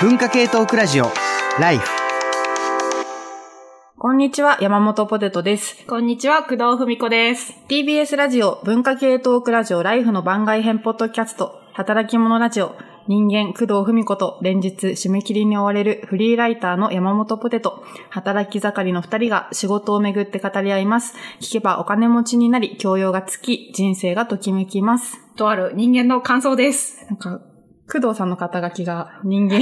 [0.00, 1.12] 文化系トークラジオ
[1.60, 1.86] ライフ
[3.98, 5.84] こんにちは、山本ポテトです。
[5.86, 7.52] こんにちは、工藤文子です。
[7.68, 12.76] TBS ラジオ文化系トークラジオライフの番外編ポッドキャスト、働き者ラジオ、
[13.08, 21.14] 人間工藤文子と連日締め切りに追われるフリーライターの山本ポテト、働き盛りの二人が仕事をめぐって語り合います。
[21.42, 25.18] 聞けばお金持ちになり、教養がつき、人生がときめきます。
[25.36, 27.04] とある人間の感想です。
[27.10, 27.49] なんか、
[27.90, 29.60] 工藤さんの肩書きが人間。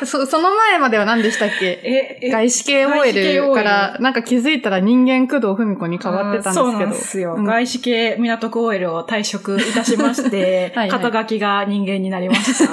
[0.06, 1.80] そその前までは何でしたっけ？
[2.22, 6.70] え、外資系 OL から、なんか気づいたら人間工藤文子に変わってたんですけど。
[6.72, 7.34] そうなんですよ。
[7.34, 12.72] うん外資系港区 OL を退職いたしまして、 はいはい肩書きが人間になりました。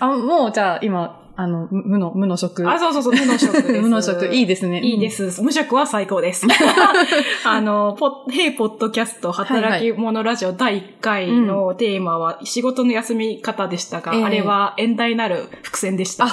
[0.06, 2.68] あ、もうじゃあ今、あの、無の、無の職。
[2.68, 3.80] あ、そうそうそう、無の職です。
[3.80, 4.26] 無の職。
[4.26, 4.80] いいですね。
[4.80, 5.40] いいです。
[5.40, 6.48] 無職は最高です。
[7.44, 16.24] あの、ポッ、ヘイポッドキャスト働き者ラジオ第1回のテーマは仕事の休み方でしたが、ええあれは遠大なる伏線でした。
[16.24, 16.28] あ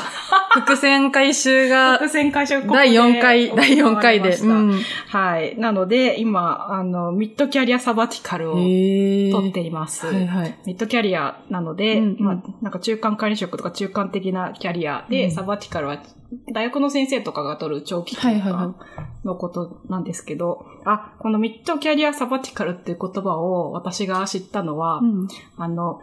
[0.53, 4.29] 伏線回収が 伏線回収第4回、第4回で。
[4.29, 4.79] うん。
[4.79, 5.57] したはい。
[5.57, 10.07] なので、今、あの、ミッドキャリアサバティカルを取っています。
[10.07, 10.57] はいはい。
[10.65, 15.97] ミッドキャリアなので、うんうんまあ、なんか中間管理職とか中間的なキャリアで、うんサバティカルは
[16.53, 18.75] 大学の先生とかが取る長期休はいはいは暇
[19.25, 25.27] のことなんですけど、あ、このミッドキャリアサバティカルっていう言葉を私が知ったのは、うん
[25.57, 26.01] あの、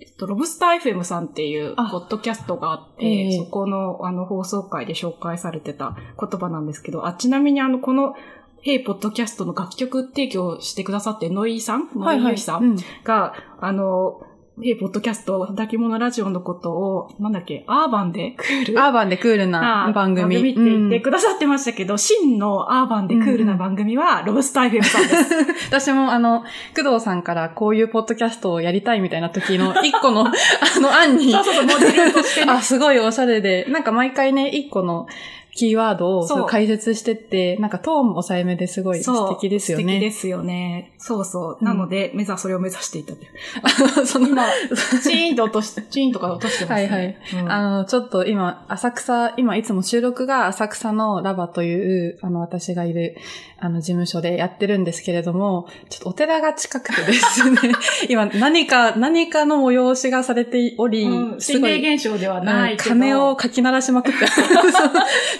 [0.00, 1.90] えっと、ロブスター FM さんっていうあ。
[1.90, 3.38] ポッドキャストがあって、ええ。
[3.38, 8.14] そこのあの放送会で紹介されてた言葉なんですけど、あ、ちなみにあの、この、
[8.62, 11.88] ヘイポッドキャストの楽曲提供してくださって、ノイさん？
[11.94, 12.76] ノイさん、うん。
[13.04, 14.22] が、あの、
[14.58, 18.82] ヘイポッドキャスト、働き者ラジオのことを、なんだっけ、アーバンでクール？
[18.82, 20.36] アーバンでクールなあ番組。
[20.36, 25.34] って言ってうんくださってましたけど、真のアーバンでクールな番組は、ロブスター FM さんです。
[25.70, 26.44] 私もあの、
[26.76, 30.32] 工藤さんからこういうポッドキャストをやりたいみたいな時の 一個の、あ
[30.80, 32.52] の案に、そうそうそう、モデルとしてね。
[32.52, 35.06] あ、すごいおしゃれで、なんか毎回ね、一個の
[35.54, 40.10] キーワードを解説してって、なんかトーンも抑えめですごい素敵ですよ素敵でね。
[40.10, 40.92] すよね。
[40.98, 41.58] そうそう。
[41.60, 43.26] うんなので、目指、それを目指していたって。
[44.06, 44.44] その今、
[45.02, 46.88] チーンと落とし、チーンとか落としてますね。
[46.88, 51.74] はいはいうんあの、ちょっと今、浅草、今いつも収録が浅草のラバとい
[52.08, 53.16] う、あの、私がいる、
[53.58, 57.58] あの、事務所でやってるんですけれども、ちょっとお寺が近くてですね、
[58.08, 62.90] 今何か、何かの催しがされており、うん心霊現象ではないけど。
[62.90, 64.18] 鐘をかき鳴らしまくって。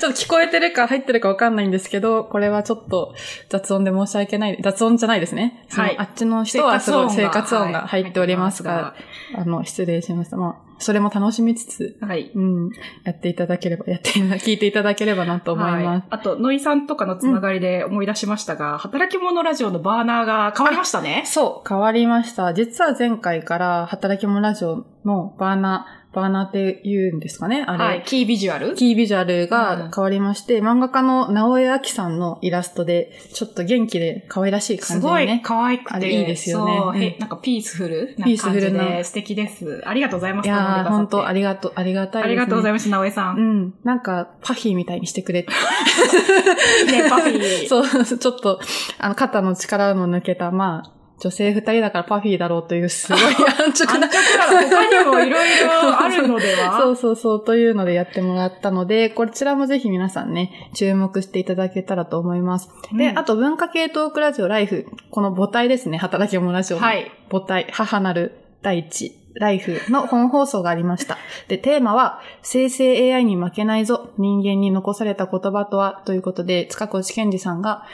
[0.01, 3.15] ちょっと聞こえてるか入ってるかわかんないんですけど、これはちょっと
[3.49, 4.59] 雑音で申し訳ない。
[4.63, 5.67] 雑音じゃないですね。
[5.71, 8.95] はいあっちの人はすごい生生活音が活音が入っておりますが、
[9.37, 10.37] あの、失礼しました。
[10.37, 12.31] まあ、それも楽しみつつ、はい。
[12.35, 12.71] うん、
[13.05, 16.07] やっていただければ、やって、 聞いていただければなと思いはます。
[16.09, 21.25] あと、ノイさんとかのつながりで思い出しましたが、働き者ラジオのバナーが変わりましたね。
[21.27, 22.55] そう、変わりました。
[22.55, 27.65] 実は前回から、働き者ラジオのバーナー、バーナーって言うんですかね？
[27.67, 27.85] あれ。
[27.85, 28.03] はい。
[28.05, 28.75] キービジュアル？
[28.77, 35.43] キービジュアルが変わりまして、漫画家の直江明さんのイラストで、ちょっと元気で可愛らしい感すごいじにね。
[35.45, 36.11] 可愛くて。
[36.11, 39.83] いいですよねそう、うんへなんかピースフルなピース感じフルなで素敵です。
[39.85, 40.47] ありがとうございます。
[40.47, 42.29] いやー、本当ありりがとう、ありがたいです、ね。
[42.29, 43.35] ありがとうございまます、直江さ。
[43.37, 43.75] うんん。
[43.83, 45.51] なんか、パフィーみたいにしてくれて。
[46.91, 47.69] ね、パフィー。
[47.69, 48.61] そう、ちょっと、
[48.99, 54.07] あの、肩の力の抜けた、まあ、女性二人だからパフィーだろうという、すごい 安直な。
[54.07, 56.81] 安直な他にもいろいろあるのでは？
[56.83, 62.71] そうそうそう、というのでやってもらったので、こちらもぜひ皆さんね、注目していただけたらと思います。
[62.97, 66.83] で、うんあと文化系トークラジオライフ、この母体ですね、働き者ラジオの。
[66.83, 67.11] はい。
[67.31, 68.33] 母体、母なる
[68.63, 71.19] 大地、ライフの本放送がありました。
[71.49, 77.85] で、テーマは、生成 AI に負けないぞ、人間に残された言葉とは、ということで、塚越健二さんが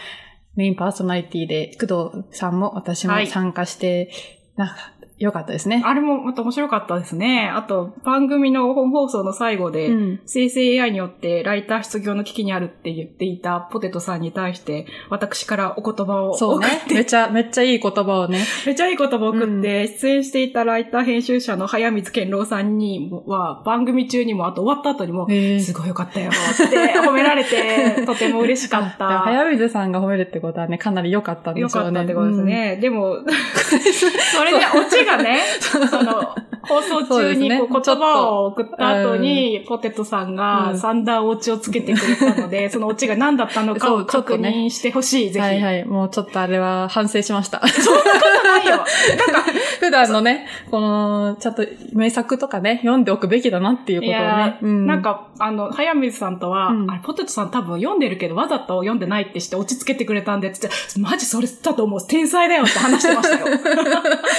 [0.56, 3.26] メインパーソナリティで、工藤さんも私もはい。
[3.26, 4.10] 参加して、
[4.56, 5.82] なんか、よかったですね。
[5.84, 7.50] あれもまた面白かったですね。
[7.54, 10.20] あと、番組の本放送の最後で、うん。
[10.26, 16.88] 生成 AI によってライター失業の危機にあるって言っていたポテトさんに対して、私からお言葉をそうね送っ。
[16.88, 18.44] て、めちゃ、めっちゃいい言葉をね。
[18.66, 25.26] めちゃいい言葉を送って、出演していたライター編集者の早水健郎さんには、番組中にも、あと終わった後にも、
[25.60, 29.18] すごいよかったよって 褒められて、とても嬉しかっあた。
[29.20, 31.92] 早水さんが褒めるってことはね、かなり良かったんでよしょうね。
[31.92, 32.76] かったってことですね。
[32.82, 36.34] でも、 それでオチがね、 その、
[36.68, 45.46] 放送中にこう言葉を送った後に、ポテトさんうがんサンダーオチをつけてくれたので、 そのオチが何だったのかそを確認してほしい、ぜひ。
[45.46, 45.84] はいはい。
[45.84, 47.60] もうちょっとあれは反省しました。
[47.60, 48.84] ないよ。
[49.80, 54.58] 普段のね、この、ちょっと名作とかね、読んでおくべきだなっていうことをね。
[54.62, 60.68] うんなん、か、あの、早水さんとは、うんあれ、ポテトさん多分読んでるけど、わざと読んでないってして落ち着けてくれたんで、つって、
[60.98, 63.46] マジそれだと思う、天才だよって話してましたよ。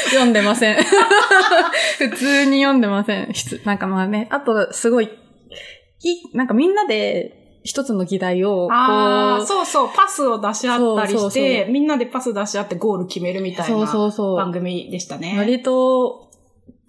[0.10, 0.78] 読んでません。
[1.98, 3.34] 普通に読んでません。
[3.64, 5.10] なんかまあね、あと、すごい、
[6.02, 15.36] いなんかみんなで一つの議題を、こああ、う、そうそう、パスを出し合ったりそうそうして、そみんなでパス出し合ってゴール決めるみたいそうなそうそう番組でしたね。
[15.38, 16.30] 割と、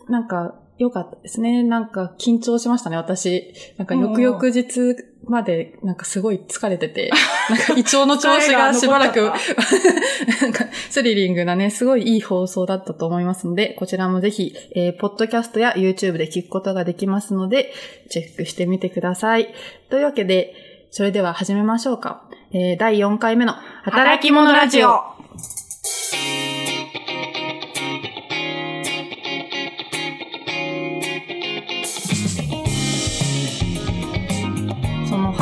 [0.09, 1.65] なんか、良かったですね。
[1.65, 3.53] なんか、緊張しましたね、私。
[3.77, 4.95] なんか、翌々日
[5.29, 7.11] まで、なんかすごい疲れてて、
[7.51, 9.21] なんか、胃腸の調子がしばらく、
[10.43, 17.73] なんか、スリリングなね、すごいいい放送だったと思いますので、こちらもぜひ、えー、ポッドキャストや YouTube で聞くことができますので、
[18.11, 19.55] チェックしてみてください。
[19.91, 20.55] というわけで、
[20.91, 22.23] それでは始めましょうか。
[22.53, 25.03] えー、第4回目の、働き者ラジオ。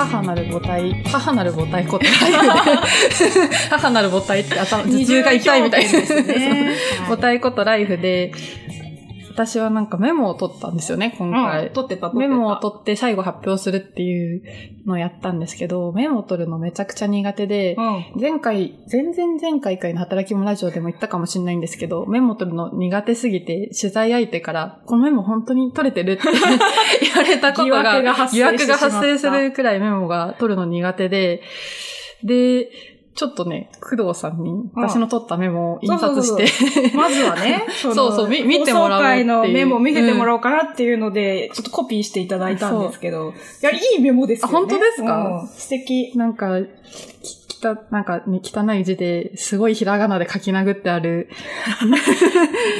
[0.07, 2.07] 母なる母体、母なる母体こと、
[3.71, 5.93] 母なる母体って頭、頭痛が痛いみたいな。
[6.23, 6.77] ね
[7.07, 8.33] 母体ことライフで、
[9.37, 11.67] 私はなんかメモを取ったんですよね、今回。
[11.67, 12.19] うん、撮ってた、撮ってた。
[12.21, 14.43] メモを取って最後発表するっていう
[14.87, 18.21] のをやったんですけど、メモを取るのめちゃくちゃ苦手で、うん。
[18.21, 26.23] 前回、前々前回回の働き者ラジオでも言ったかもしれないんですけど、メモ取るの苦手すぎて、取材相手から、このメモ本当に取れてるって
[27.05, 28.01] 言われたことが、
[28.33, 31.43] 疑惑が発生するくらいメモが取るの苦手で、
[32.25, 43.33] で、ちょっとね、工藤さんに私の取ったメモを印刷して、まずはね、 そうそうみ見てもらおうっていのメモを見せてもらおうかなっていうので、ちょっとコピーしていただいたんですけど、
[43.63, 44.55] いや、いいメモですよね。
[44.55, 45.41] あ本当ですか？
[45.43, 45.49] うん。
[45.49, 46.13] 素敵。
[46.15, 46.59] なんか、
[47.61, 51.29] た、なんかね、汚い字で、すごいひらがなで書き殴ってある。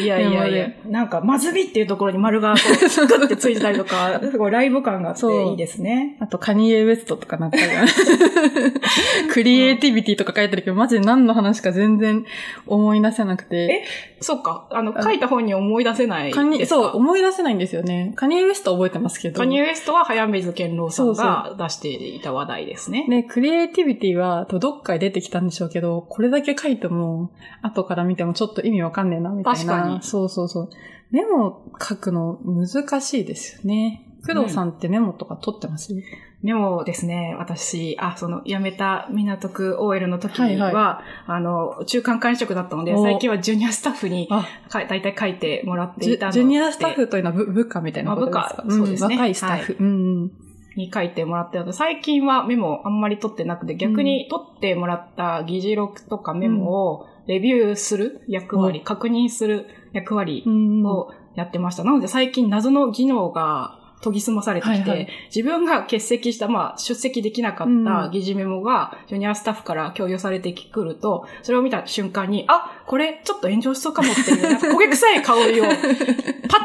[0.03, 6.17] いやいやいや、なんか、まずびっていうところに丸がこう、グッてついてたりとか、すごいライブ感があってそういいですね。
[6.21, 7.59] あと、カニエ・ウエストとかなんか、
[9.33, 12.25] クリエイティビティとか書いてるけど、マジで何の話か全然
[12.67, 13.85] 思い出せなくて。
[14.21, 16.33] そっか、あの、書いた本に思い出せない
[16.67, 18.13] そう、思い出せないんですよね。
[18.17, 19.39] カニエ・ウエスト覚えてますけど。
[19.39, 23.07] カニエ・ウエストは早水健郎さんそが出していた話題ですね。
[23.09, 27.31] ね、クリエイティビティは、とどっかで出てきたんでしょうけど、これだけ書いても、
[27.63, 29.59] 後から見てもちょっと意味わかんねえな、みたいな。
[29.61, 30.71] 確かにそうそうそう。
[31.13, 34.03] メモ書くの難しいですよね。
[34.27, 35.95] 工藤さんってメモとか取ってます、
[36.43, 46.41] でもですね、私、あ、その、辞めた港区 OL の時は、はいはあの、中間管理職だったので、お最近はジュニアスタッフにあ、か大体書いてもらってジいたので。
[46.41, 49.77] ュジュニアスタッフというのは部部下みたいなことですか、まあ部下そうですねん若いスタッフ。
[49.79, 50.46] うんうん。
[50.77, 61.85] に書いてもらってた最近はメモあんまり取ってなくて、逆に取ってもらった議事録とかメモをレビューする役割、う確認する役割をやってました。
[61.85, 65.09] なので最近謎の技能が研ぎ澄まされてきて、はいはい。
[65.35, 67.85] 自分が欠席した、まあ、出席できなかっうん。
[67.85, 75.71] た議事メモが、ジュニアスタッフから共有されてくると、それを見た瞬間に、あ、これちょっと炎上しそうかもっていう、 なんか焦げ臭い香りを、パ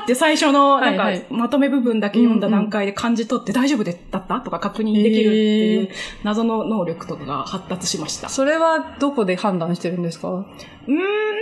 [0.02, 4.42] ッて最初の、なんかまとめ部分だけ読んだ段階で感じ取って大丈夫でだった？
[4.42, 5.36] とか確認できるって
[5.74, 5.90] いう
[6.24, 8.30] 謎の能力とかが発達しました。
[8.30, 10.30] それはどこで判断してるんですか？
[10.30, 10.98] うーん、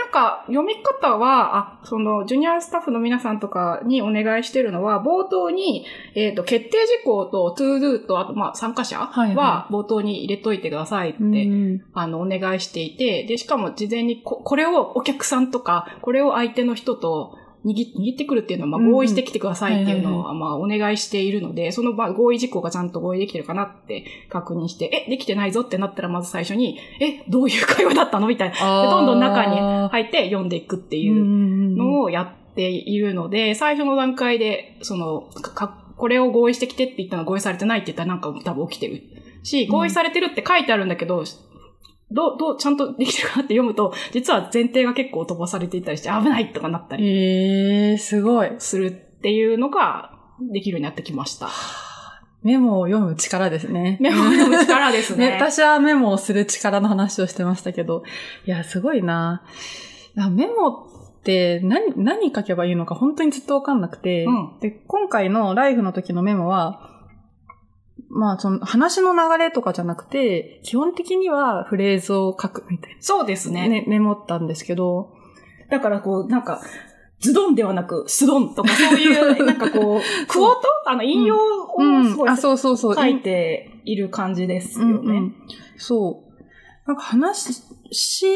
[0.09, 5.85] なんか、読み方は、あ、その、ジュニアスタッフの皆さんとかにお願いしてるのは、冒頭に、
[6.15, 11.85] えっ、と、決定事項と、トゥードゥと、あと、まあ、参加者はいは、冒頭に入れといてくださいって、うん。
[11.93, 28.27] あの、お願いしていて、で、しかも事前にこ、これをお客さんとか、これを相手の人と、握握ってくるっていうのは、まあ、合意してきてくださいっていうのはまあ、お願いしているので、その、まあ、合意事項がちゃんと合意できてるかなって確認して、え、できてないぞってなったら、まず最初に、え、どういう会話だったの？
[28.27, 28.55] みたいな。
[28.55, 35.29] で、どんどん中に入って読んでいくっていうののをやっているので、最初の段階で、その、
[35.97, 39.03] これを合意してきてって言ったの合意されてないって言ったらなんか多分起きてる
[39.43, 41.23] し、合意されてるって書いてあるんだけど、
[42.11, 48.51] どう、どう、ちゃんとできてるかなって読むと、実は前提が結構飛ばされていたりして危ないとかなったりええー、すごい。
[48.57, 50.17] するっていうのが
[50.51, 51.49] できるようになってきました。
[52.41, 53.97] メモを読む力ですね。
[53.99, 55.31] メモを読む力ですね。
[55.31, 58.03] ね、 私はメモをする力の話をしてましたけど、
[58.45, 59.43] いや、すごいな。
[60.15, 60.69] メモ
[61.19, 66.98] って何、何書けばいいのか本当にずっとわかんなくて、うんで、今回のライフの時のメモは、
[68.09, 73.69] まあ、その話の流れとかじゃなくて、基本的にはフレーズを書くみたいそうですな、ね。
[73.69, 75.13] ね、メモったんですけど、
[75.69, 76.61] だからこう、なんか、
[77.19, 81.67] ズドンではなく、スドンとかそういう、なんかこう、クオートあの、引用を
[82.09, 82.95] すごいあ、そうそうそう。
[82.95, 84.93] 書いている感じですよね。
[84.93, 85.35] うんうん
[85.77, 86.29] そう。
[86.87, 87.63] なんか話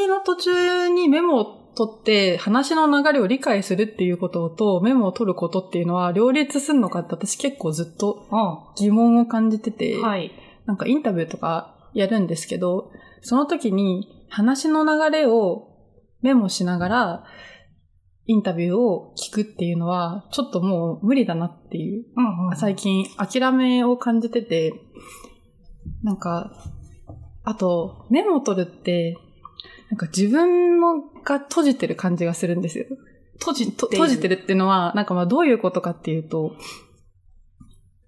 [0.07, 8.27] の途中にメモを取って話の流れを理解するっていうこととメモを取ることっていうのは両立するのかって私結構ずっと
[8.77, 10.31] 疑問を感じてて、はい。
[10.65, 15.69] なんかインタビューとかやるんですけど、その時に話の流れを
[16.21, 17.23] メモしながら、
[18.25, 24.73] インタビューを聞くっていうのは、ちょっともう無理だなっていう、うんうん最近諦めを感じてて、
[26.03, 26.51] なんか、
[27.43, 29.17] あと、メモを取るって、
[29.93, 32.85] なんか自分のが閉じてる感じがするんですよ。
[33.37, 36.55] 閉じ閉じてるっていうのは、なんかまあどういうことかっていうと、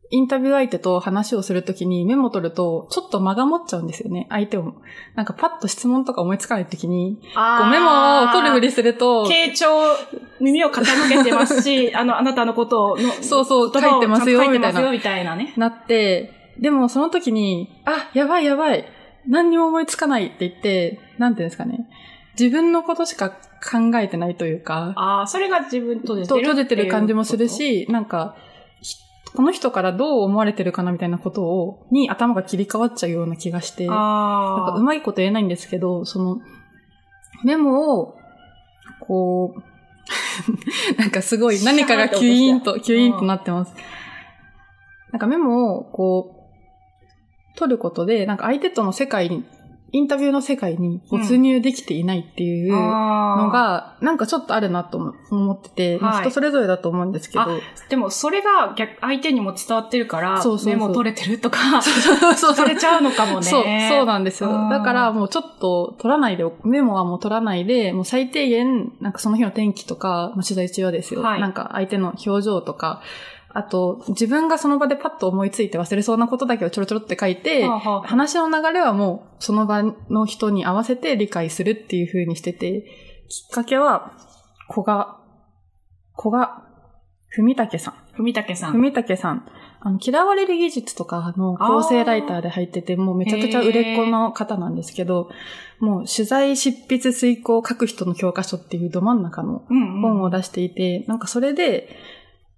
[0.10, 4.74] インタビュー相手と話をするときにメモ取ると、ちょっと間が持っちゃうんですよね、相手を。
[5.14, 9.68] なんかパッと質問とか思いつかないときに、こうメモを取るふりすると、傾聴、
[10.40, 15.54] 耳を傾けてますし、 あの、あなたのことをの、そうそう書いてますよ、みたいなみたいなね。
[15.56, 18.88] なって、でもその時に、あ、やばいやばい、
[19.28, 21.88] 何にも思いつかないって言って、なんていうんですかね。
[22.40, 26.36] 自分のことしか考えてないというか、ああ、それが自分閉じてと？
[26.36, 26.42] る。
[26.42, 27.48] 閉じてる感じもする。
[27.48, 28.36] し、なんか、
[28.82, 28.96] ひ
[29.34, 34.76] この人からどう思われてるかなみたいなことを、に頭が切り替わっちゃうような気がして、なんか。
[34.78, 36.42] うまいこと言えないんですけど、その、
[37.44, 38.18] メモを、
[39.00, 39.62] こう、
[41.00, 43.74] なんかすごい何かがキュイーンと、キュイーンとなってます。
[45.12, 46.32] なんかメモを、こ
[47.54, 49.46] う、取ることで、なんか相手との世界に、
[49.96, 56.24] インタビューの世界に没入できていないっていうのの、が、なんかちょっとあるなと思思ってて、まあはい。
[56.24, 57.48] 人それぞれだと思うんですけど、あ
[57.88, 60.74] でもそれが逆、相手にも伝わってるから、そうそうそう。
[60.74, 63.44] メモ取れてるとか、 されちゃうのかもね。
[63.44, 64.50] そう、そうなんですよ。
[64.50, 64.70] うん。
[64.70, 71.22] だからもうちょっと取らないで、メモはもう取らないで、もう最低限、なんかその日の天気とか、まあ、取材中はですよ。
[71.22, 71.40] はい。
[71.40, 73.02] なんか相手の表情とか、
[73.58, 82.82] あと、自分がその場でパッと思いついて忘れそうなことだけをちょろちょろって書いて、はあはあ話の流れはもうその場の人に合わせて理解するっていう風にしてて、
[83.30, 84.12] きっかけは、
[84.68, 85.22] 小賀、
[86.18, 86.64] 小賀、
[87.38, 87.94] 文武さん。
[88.18, 88.74] 文武さん。
[88.74, 89.46] 文武さん。
[89.80, 95.30] あの、嫌われる技術とかの構成ライターで入ってて、もうめちゃくちゃ売れっ子の方なんですけど、
[95.80, 101.90] もう取材執筆遂行書く人の教科書っていうど真ん中のうんうん本を出していて、なんかそれで、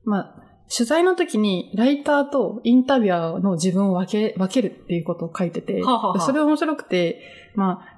[0.04, 7.22] まあ、取材の時にライターとインタビュアーの自分を分け、分けるっていうことを書いてて、はあはあはあそれ面白くて、
[7.56, 7.98] まあ、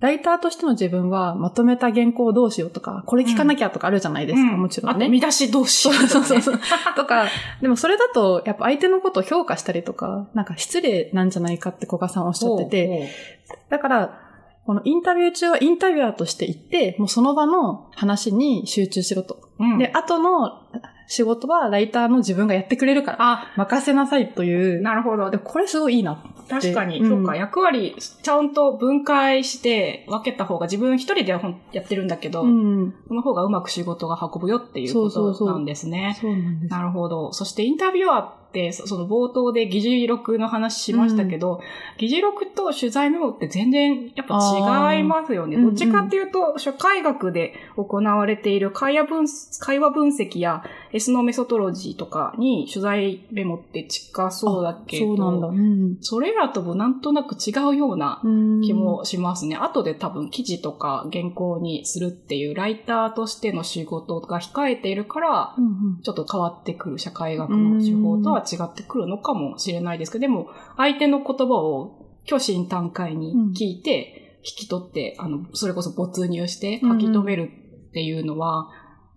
[0.00, 5.04] ライターとしての自分はまとめた原稿をどうしようとか、これ聞かなきゃとかあるじゃないですか、うんもちろんね。
[5.04, 6.60] あと、見出し同士、そうそうそうそう。
[6.96, 7.28] とか、
[7.60, 13.10] でもそれだと、やっぱ相手のことを評価したりとか、なんか失礼なんじゃないかって古賀さんおっしゃってて、
[13.68, 14.29] だから、
[14.70, 19.50] このインタビュー中はインタビュアーとして行って、もうその場の話に集中しろと。
[19.58, 20.62] うんで、後の
[21.08, 24.80] 仕事はライターの自分がやってくれるから、あ、任せなさいという。
[24.80, 25.28] なるほど。
[25.28, 26.22] でこれすごいいいな。
[26.48, 31.40] 確かに、うんそうか、役割、ちゃんと分解して分けた方が自分一人でや
[31.82, 32.94] ってるんだけど、うん。
[33.08, 36.16] その方がうまく仕事が運ぶよっていうことなんですね。
[36.20, 36.70] そうなんです。
[36.70, 37.32] なるほど。
[37.32, 41.62] そしてインタビュアーって、そその冒頭で議事録の話しましたけど、
[41.96, 45.56] 議事録と取材メモって全然やっぱ違いますよね。
[45.56, 49.26] どっちかっていうと、社会学で行われている会話分
[49.60, 55.46] 会話分析やエスノメソトロジーとかに取材メモって近そうだけど、そうなんだ。
[55.48, 55.98] うん。
[56.00, 59.56] それらともなんとなく違うようなうん気もしますね。
[59.56, 77.50] 後で多分記事とか原稿にするっていうライターとしての仕事が控えているから、うんうんちょっと変わってくる社会学の手法とは違ってくるのかもしれないですけど、でも相手の言葉を虚心坦懐に聞いて、引き取って、あの、それこそ没入して書き留める
[77.90, 78.70] っていうのは、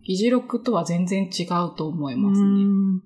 [0.05, 2.47] 議事録とは全然違うと思いますね。
[2.47, 3.03] うん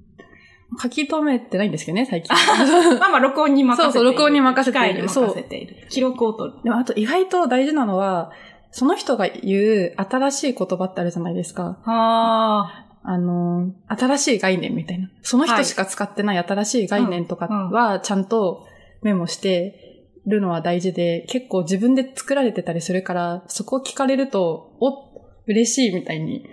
[0.82, 2.36] 書き留めてないんですけどね、最近。
[3.00, 3.94] まあまあ、録音に任せている。
[3.94, 5.88] そうそう録音に任せている任せている。
[5.90, 6.60] 記録を取る。
[6.64, 8.32] でもあと意外と大事なのは、
[8.72, 11.80] その人が言う新しい言葉ってあるじゃないですか。
[11.86, 15.10] ああの、新しい概念みたいな。
[15.22, 18.66] その人しか使ってない新しい概念とかはちゃんと
[19.02, 25.08] メモしてるのは大事で、結構自分で作られてたりするから、そこを聞かれると、お、
[25.48, 26.46] 嬉しいみたいに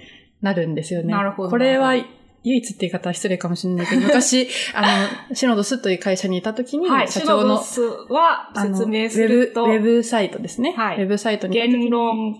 [0.44, 1.12] なるんですよね。
[1.12, 7.08] なるほどこれは唯一って言い方は失礼かもしれないけど、 昔、あの、シノドスという会社にいた時に、はい。
[7.08, 10.74] 社長のシノドスは説明すると、ウェブ、ウェブサイトですね。
[10.76, 12.38] はいウェブサイトに言論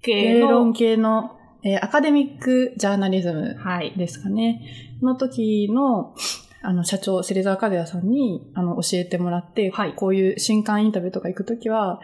[0.00, 1.32] 系言論の、系の、
[1.64, 3.92] えーアカデミックジャーナリズムはい。
[3.96, 4.62] ですかね。
[5.02, 6.14] の時の、
[6.62, 12.00] あの、社長、芹沢和也さんに、あの、教えてもらって、はいこういう新刊インタビューとか行くときは、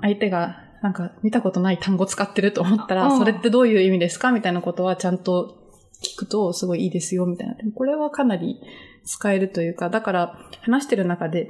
[0.00, 5.56] 相手が、なんか、見たことない単語使ってると思ったら、うんそれってどういう意味ですかみたいなことはちゃんと
[6.02, 7.54] 聞くと、すごいいいですよ、みたいな。
[7.54, 8.60] でもこれはかなり
[9.04, 11.48] 使えるというか、だから、話してる中で、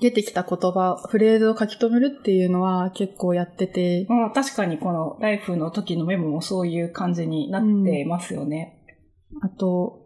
[0.00, 8.82] 出てきた言葉、フレーズを書き留めるっていうのは結構やってて、うん、確かにこのライフの時のメモもそういう感じになってますよね。
[9.42, 10.00] あと、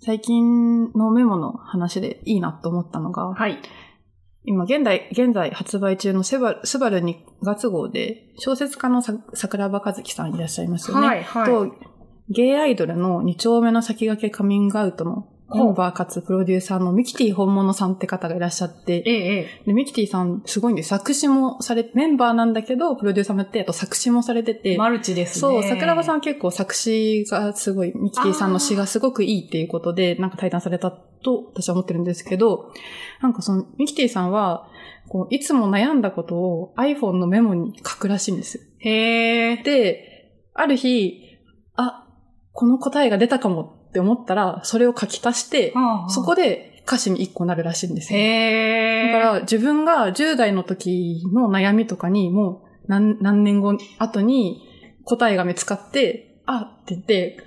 [0.00, 3.58] 最近のメモの話でいいなと思ったのが、はい。
[4.46, 11.06] 今現在、現在発売中のセバスバル2月号で、小説家のさ桜庭和樹さんいらっしゃいますよね。
[11.06, 11.74] はいはいと、
[12.30, 19.62] ゲイアイドルの2丁目の先駆けカミングアウトのメンバーかつプロデューサーのミキティ本物さんって方がいらっしゃって、ええ、ええ。
[19.66, 25.40] で、ミキティさんすごいんで、作詞もされ、メンバーなんだけど、プロデューサーもやって、あと作詞もされてて、マルチですね。
[25.40, 32.72] そう、桜庭さん結構作詞がすごい、ミキティさんの詩がすごくいいっていうことで、なんか対談されたと私は思ってるんですけど、
[33.22, 34.68] なんかその、ミキティさんは、
[35.08, 38.64] こう、いつも悩んだことを iPhone のメモに書くらしいんですよ。
[38.78, 39.56] へえ。
[39.62, 41.38] で、ある日、
[41.76, 42.08] あ、
[42.52, 45.72] この答えが出たかもって思ったら、それを書き足して、
[46.08, 48.18] そこで歌詞に一個なるらしいんですよ。
[48.18, 54.62] だから自分が10代の時の悩みとかにもう何何年後後に
[55.04, 57.38] 答えが見つかって、あって言って、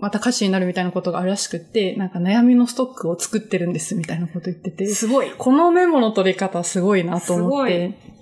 [0.00, 5.30] また歌詞になるみたいなことがあるらしくって、なんか悩みのストックを作ってるんですみたいなこと言ってて、すごい。
[5.36, 8.17] このメモの取り方すごいなと思って。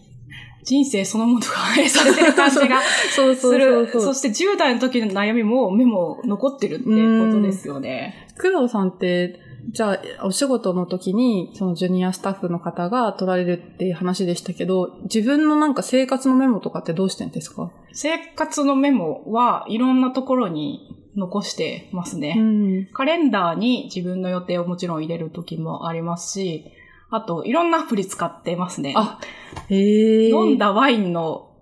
[0.66, 2.82] 人生そのものが反映されてる感じが
[3.14, 3.88] そうすそうそうる。
[3.92, 6.90] そうそして10代の時の悩みもメモ残ってるってこ
[7.32, 8.28] とですよね。
[8.36, 17.70] 工藤さんって、じゃあ、お仕事の時に、そのジュニアスタッフの方が取られるっていう話でしたけど、自分のなんか生活のメモとかってどうしてんですか？
[17.92, 22.34] 生活のメモはいろんなところに残してますね。
[22.34, 22.86] ん。
[22.92, 26.72] カレンダーに自分の予定をもちろん入れる時もありますし、
[27.10, 28.94] あと、いろんなアプリ使ってますね。
[28.96, 29.18] あ、
[29.68, 30.28] へえ。
[30.30, 31.52] 飲んだワインの、を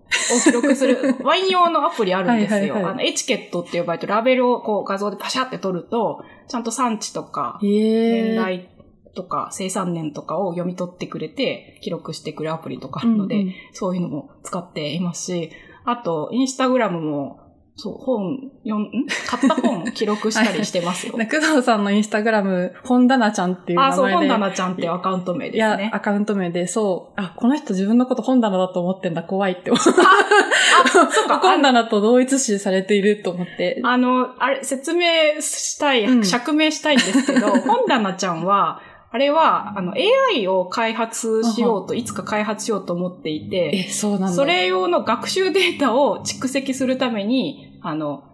[0.43, 2.59] 記録する、 ワイン用のアプリあるんですよ。
[2.59, 7.59] はいはいはいあの、エチケットって呼ばれてラベルをこう画像でパシャって撮ると、ちゃんと産地とか。
[7.63, 8.69] 年代
[9.15, 15.51] とか生産年とかを読み取ってくれて、記録してくれるアプリとかあるので、うんうんそういうのも使っていますし、
[15.85, 17.41] あと、インスタグラムも、
[17.77, 19.07] そう、本、読ん、ん？
[19.27, 21.13] 買った本を記録したりしてますよ。
[21.19, 24.19] 工藤さんのインスタグラム、本棚ちゃんっていう名あ、そう、前で。
[24.19, 25.91] 本棚ちゃんっていうアカウント名いやですね、。
[25.93, 29.91] アカウント名で、そう、あ、この人自分のこと本棚だと思ってんだ、怖いって思って。
[29.91, 33.81] あ、そうか、 本棚と同一視されていると思って。
[33.83, 35.07] あの、あれ、説明
[35.41, 38.81] したい、うん釈明したいんですけど、 本棚ちゃんは、
[39.15, 39.93] あれは、あの、
[40.33, 44.29] AI を開発しようと、いつか開発しようと思っていて、え、そうなんだ。
[44.31, 48.25] それ用の学習データを蓄積するために、あの、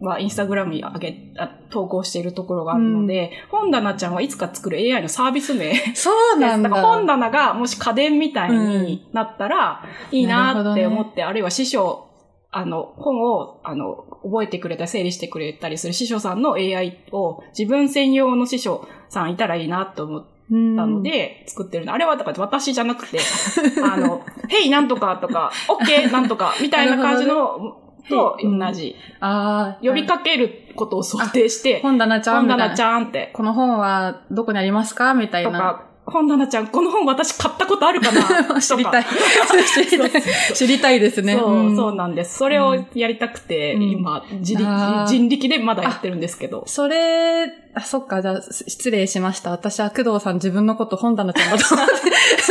[0.00, 5.74] まあ、インスタグラムに上げ、あ投稿しているところがあるので、本棚ちゃんはいつか作る AI のサービス名。
[5.94, 6.70] そうなんだ。
[6.70, 12.06] だ 本棚がもし家電みたいになったらいいなって思って、あるいは師匠、
[12.50, 21.92] あの、本を、あの、覚えてくれたり整理してくれたりする師匠さんの AI を自分専用の師匠さんいたらいいなと思っうん、たので作ってるの。
[21.92, 23.18] あれはだから私じゃなくて、
[23.82, 28.94] あの、ヘイなんとかとか、オッケーなんとかみたいな感じの、とうん同じ。
[29.18, 29.84] ああ。
[29.84, 35.50] 呼びかけることを想定して、本棚ちゃん本棚ちゃんって、この本はどこにありますかみたいな。
[35.50, 38.60] とか、本棚ちゃん、この本私買ったことあるかな？
[38.62, 39.04] 知りたい。
[39.04, 40.22] 知りたい。
[40.54, 41.36] 知りたいですね。
[41.36, 42.38] そう、んそうなんです。
[42.38, 46.62] それをやりたくて、うん今、自力人力でまだやってるんですけど。
[46.66, 49.50] それ、あ、そっか、じゃあ、す失礼しました。
[49.50, 51.92] 私は工藤さん自分のこと本棚ちゃんだと思って。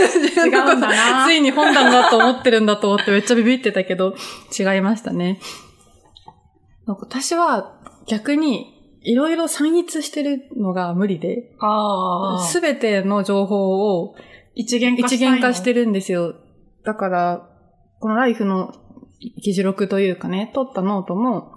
[1.26, 4.16] ついに本棚だと思ってるんだと思ってめっちゃビビってたけど、
[4.58, 5.40] 違いましたね。
[6.86, 7.72] 私は
[8.06, 8.75] 逆に、
[9.06, 14.16] いろいろ散逸してるのが無理で、あすべての情報を
[14.56, 16.36] 一元化一元化してるんですよ。
[16.84, 17.50] だから、
[18.00, 18.74] このライフの
[19.20, 21.54] 議事録というかね、取ったノートも、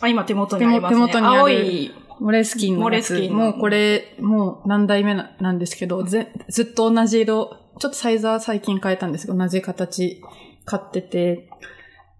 [0.00, 1.00] あ、今手元にありますね。
[1.00, 3.36] 手元にある青い、モレスキンのやモレつスキンの。
[3.36, 10.22] もうこれ、もう何代目ななんですけど、ぜずっと同じ色、ちょっとサイズは最近変えたんですけど、同じ形
[10.64, 11.50] 買ってて、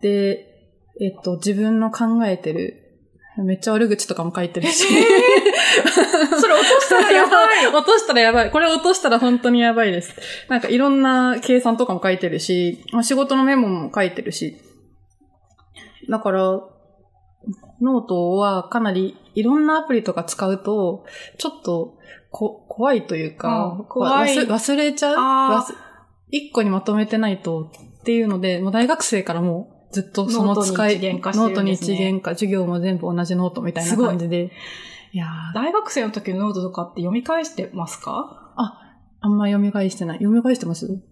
[0.02, 0.52] で、
[1.00, 2.85] えっと、自分の考えてる、
[3.44, 4.84] めっちゃ悪口とかも書いてるし。
[4.86, 7.66] それ落としたらやばい。
[7.66, 8.50] 落としたらやばい。
[8.50, 10.14] これ落としたら本当にやばいです。
[10.48, 14.56] なんかいろんな計算とかも書いてるし、まあ仕事のメモも書いてるし。
[16.08, 16.42] だから、
[17.80, 21.04] ノートはかなりいろんなアプリとか使うと、
[21.38, 21.98] ちょっと
[22.30, 25.64] こ怖いというか、うん怖いわ忘忘れちゃう？
[26.30, 27.70] 一個にまとめてないと
[28.00, 34.50] っていうので、もう大学生からもうずっとその使い、ノートに一元化授業も全部同じノートみたいな感じで。
[35.12, 38.52] いやー大学生の時のノートとかって読み返してますか？
[39.20, 40.18] あんま読み返してない。
[40.18, 40.86] 読み返してます？
[40.86, 41.02] 読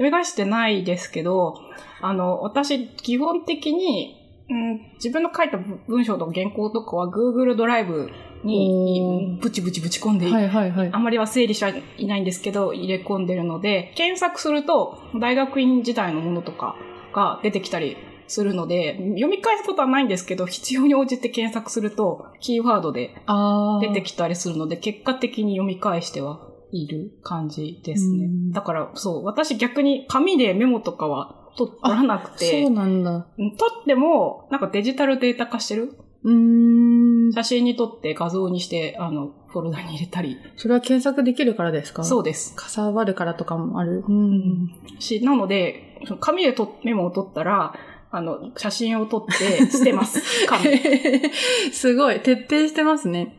[0.00, 1.54] み返してないですけど、
[2.02, 5.58] あの、私、基本的に、うん、自分の書いた
[5.88, 8.10] 文章とか原稿とかは Google ドライブ
[8.44, 10.98] にブチブチぶち込んで、はいはいはいあ。
[10.98, 11.64] んまりは整理し
[11.96, 16.76] いないんですけど、入れ込んでるので、検索すると大学院時代のものとか
[17.14, 17.96] が出てきたり
[18.28, 26.40] するので、読み返すことはないんですけど、必要に応じて検索すると、キーワードであ出てきたりするので、結果的に読み返しては
[26.72, 28.52] いる感じですねうん。
[28.52, 33.28] だから、そう、私逆に紙でメモとかは取らなくて、そうなんだ。
[33.38, 35.96] うん取っても、なんかデジタルデータ化してる？
[36.24, 37.32] うーん。
[37.32, 40.36] 写真に撮って画像にして、あの、フォルダに入れたり。
[40.56, 42.04] それは検索できるからですか？
[42.04, 42.54] そうです。
[42.54, 44.04] かさばるからとかもある。
[44.06, 44.70] うん。
[44.98, 47.74] し、なので、紙でとメモを取ったら、
[48.10, 50.46] あの、写真を撮って 捨てます。
[50.46, 50.78] 紙。
[51.72, 53.36] すごい、徹底してますね。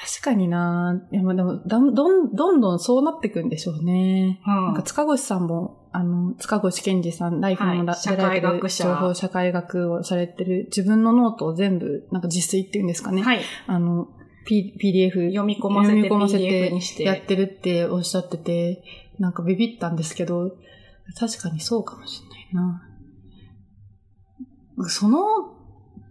[0.00, 4.40] 確かになでも、だんどん、どんどんそうなっていくんでしょうね。
[4.46, 13.22] うんなんか、塚越さんも、あの、塚越健二さん、ライフのだ、はい社会学者情報社会学をされてる、自分のノートを全部、なんか実炊っていうんですかね。
[13.22, 13.40] はい。
[13.66, 14.08] あの、
[14.46, 18.82] P、PDF 読み込ませて読み込ませてやってるっておっしゃってて、
[19.18, 20.56] なんかビビったんですけど、
[21.18, 22.89] 確かにそうかもしれないな。
[24.88, 25.18] その、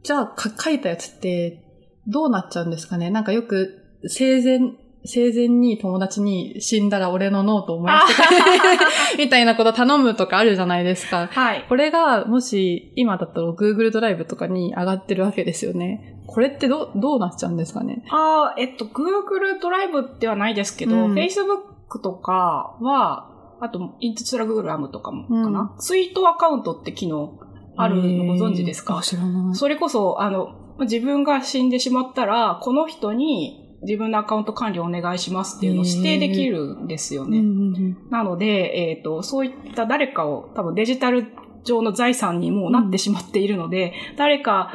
[0.04, 1.64] じゃあか書いたやつって
[2.08, 3.10] どうなっちゃうんですかね？
[3.10, 4.60] なんかよく生前、
[5.06, 8.14] 生前に友達に死んだら俺のノートを燃やして
[9.18, 11.28] くれ みたいなこと頼むとかあるじゃないですか。
[11.32, 11.66] はい。
[11.70, 16.22] これが、もし、今だったら Google ドライブとかに上がってるわけですよね。
[16.28, 18.04] これってど、どうなっちゃうんですかね？
[18.10, 23.30] ああ、えっと、Google ドライブではないですけど、うん Facebook とかは、
[23.62, 27.38] あと、インスタグラムとかもかな、うツイートアカウントって機能
[27.82, 29.02] あるのご存知ですか？
[29.04, 29.56] 知らない。
[29.56, 37.40] それこそ、あの、自分が死んでしまったら、この人に自分のアカウント管理をお願いしますっていうのを指定できるんですよね。
[37.40, 41.28] うんうんうんなので、えっ、と、そういった誰かを多分デジタル
[41.64, 44.72] 上の財産にもうなってしまっているので、誰か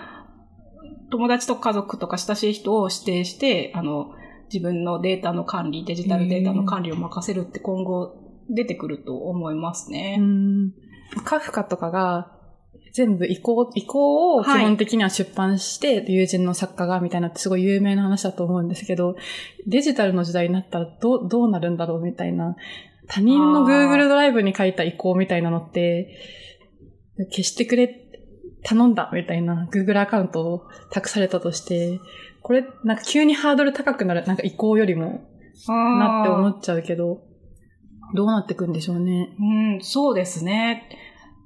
[1.11, 4.13] 友達とか家族とか親しい人を指定して、あの、
[4.53, 8.17] 自分のデータの管理、デジタルデータの管理を任せるって今後
[8.51, 10.17] 出てくると思いますね。
[10.21, 10.73] うん
[11.25, 12.34] カフカとかが、
[12.93, 19.17] 全部移行、移行を基本的には出版して、友人の作家がみたいなってすごい有名な話だと思うんですけど、
[19.67, 22.57] デジタルの時代になったらどう、どうなるんだろうみたいな。
[23.09, 26.17] 他人の Google ドライブに書いた移行みたいなのって、
[27.31, 28.01] 消してくれ、
[28.63, 32.01] 頼んだみたいな Google アカウントを託されたとして、
[32.43, 35.27] これ、なんか急にハードル高くなる、なんか移行よりも
[35.69, 37.23] なって思っっちゃうけど、
[38.15, 39.31] どうなってくんでしょうね。
[39.41, 40.89] うん、そうですね。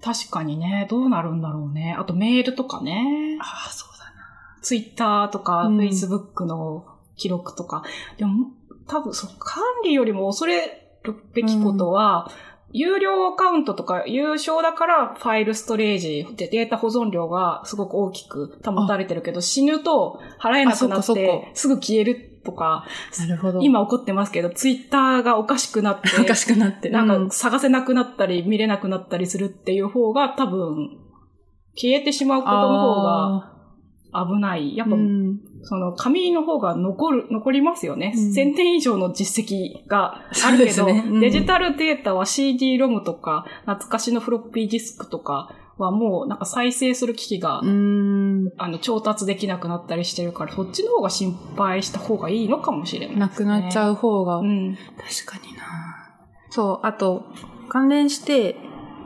[0.03, 1.97] 確かにね、どうなるんだろうね。
[1.99, 3.39] あとメールとかね。
[3.41, 4.13] ああ、そうだな。
[4.63, 7.83] ツイッターとか、うんフェイスブックの記録とか。
[8.17, 8.51] でも、
[8.87, 12.31] 多分、そう、管理よりも恐れるべきことは、
[12.73, 22.87] 有料アカウントとか有償だからファイルストレージでデータ保存量がすごく大きく保たれてるけど、死ぬと払えなくなってすぐ消えるとか、
[23.19, 23.61] なるほど。
[23.61, 26.89] 今起こってますけど、ツイッターがおかしくなって、おかしくなって。
[26.89, 30.99] なんうか探せなくなったり見れなくなったりするっていう方が多分
[31.75, 33.55] 消えてしまうことの方が
[34.13, 34.77] あ危ない。
[34.77, 38.13] やっーぱ、うんその紙の方が残る、残りますよね。
[38.17, 48.53] うん1000点以上の実績があるけど、すねうんデジタルデータは CD-ROM とか、懐かしのフロッピーディスクとかはもうなんか再生する機器が、うん。
[48.59, 53.93] あの、調達できなくなったりしてるから、そっちの方が心配した方がいいのかもしれない、なくなっちゃう。
[53.93, 54.37] う方が。
[54.39, 54.77] うん。
[54.97, 55.63] 確かにな
[56.51, 57.27] そう、あと、
[57.69, 58.57] 関連して、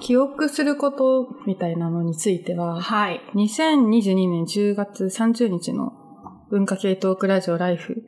[0.01, 3.21] 記憶することみたいなのについては、はい。
[3.35, 5.93] 2022年10月30日の
[6.51, 8.03] 文化系トークラジオライフ、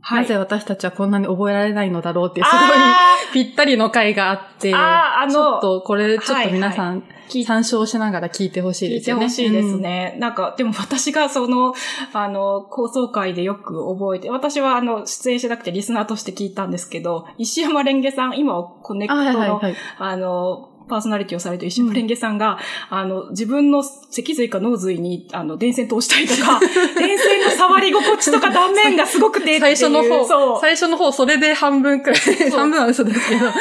[0.00, 0.22] はい。
[0.22, 9.20] なぜ私たちはこんなに覚えられないのだろうっていうすごいあぴったりの回があって、あーあのちょっとこれちょっと皆さん聞い参照しながら聞いてほしい聞いですよね。
[9.20, 10.16] てほしいですね。
[10.18, 11.74] なんか、でも私がその、
[12.12, 19.74] あの、構想会でよく覚えて、私はあの、出演しなくてリスナーとして聞いたんですけど、石山レンゲさん、今はコネクトの、はいはいはい。
[19.98, 26.58] あの、パーソナリティをされてる石山レンゲさんが、あの、自分の脊髄か脳髄に、あの、電線通したりとか、
[26.98, 30.58] 電線の触り心地とか断面がすごくて最初の方。
[30.60, 33.54] 最初の方、それで半分くらい、半分は嘘ですけど、なん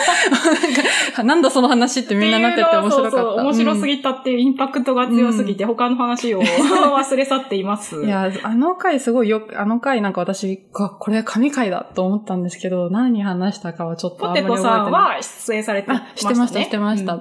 [1.13, 3.17] か、なんだその話ってみんななってて面白かった。
[3.17, 8.03] そうそう面白すぎぎたっていうインパクトが強すぎて、他の話を 忘れ去っています。
[8.03, 14.85] いや、あの回すごいよく、あの回なんか私、あこれ神回だと思ったんですけど、何話したかはちょっとあんまりポテト覚えてない。
[14.85, 16.35] さんは出演されてまあ、したね。
[16.35, 17.16] してました、してました。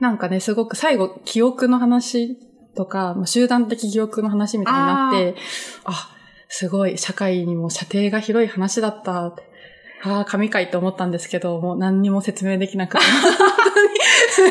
[0.00, 2.36] うんなんかね、すごく最後、記憶の話
[2.74, 5.40] とか、まあ集団的記憶の話みたいになって、
[5.84, 6.10] あ
[6.48, 9.34] すごい、社会にも射程が広い話だった。
[10.02, 13.04] ああ、神回って思ったんですけど、もう何にも説明できなくて。
[14.36, 14.48] そう、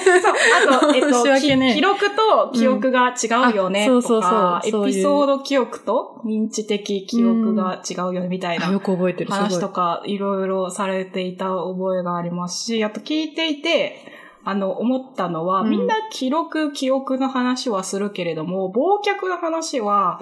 [0.78, 9.32] あと、 えっと、ね記録と記憶が違うよね、そうそうか、そうエピソード記憶と認知的記憶が違うよね、みたいなあよく覚えてる。
[9.32, 14.15] 話とか、いろいろされていた覚えがありますし、あと聞いていて、
[14.48, 15.70] あの、思ったのは、うん。
[15.72, 20.22] みんな記録、記憶の話はするけれども、忘却の話は、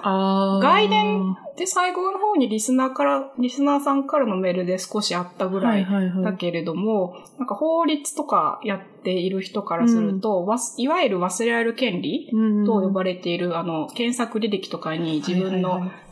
[0.62, 6.24] 外伝で最後の方にリスナーから、リスナーさんからのメールで少しあったぐらはいいはいはい。
[6.24, 12.64] だけれども、なんか法律とかやっている人からすると、わすいわゆる忘れられる権利うん。
[12.64, 16.04] と呼ばれている、あの、検索履歴とかに自分のはいはいはい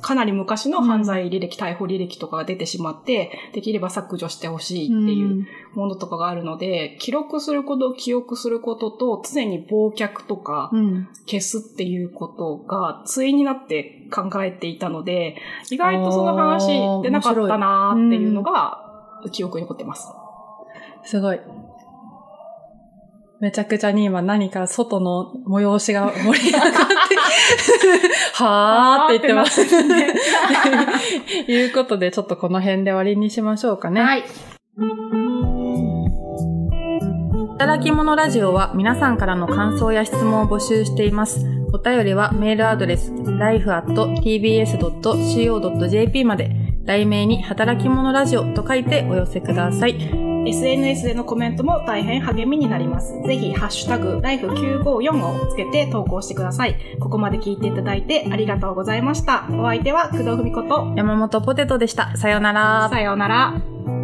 [0.00, 11.08] かなり昔の犯罪履歴、逮捕履歴とかが出てしまって、できれば削除してほしいっていうものとかがあるので、記録すること、記憶することと、常に忘却とかうん。
[11.26, 15.36] 消すっていうことが、対になって考えていたので、
[15.70, 16.68] 意外とその話
[17.02, 18.80] 出なかったなーっていうのが、
[19.32, 20.08] 記憶に残ってます。
[21.04, 21.40] すごい。
[23.40, 26.74] めちゃくちゃに今何か外の催しが盛り上がって、
[28.34, 29.68] はーって言ってます。
[31.46, 34.00] ということで、ちょっとこの辺で終わりにしましょうかね。
[34.00, 34.24] はい。
[37.58, 41.46] 働き者ラジオは皆さんからの感想や質問を募集しています。
[41.72, 43.84] お便りはメールアドレス life.tbs.co.jp
[46.24, 46.50] まで、
[46.84, 50.33] 題名に働き者ラジオと書いてお寄せください。
[50.46, 53.14] SNS でのコメントも大変励みになります。
[53.26, 56.76] ぜひ、ハッシュタグ、ライフ954をつけて投稿してください。
[57.00, 59.46] ここまで聞いていただいてありがとうございました。
[59.50, 62.16] お相手は工藤文子と、山本ポテトでした。
[62.16, 62.88] さようなら。
[62.90, 64.03] さようなら。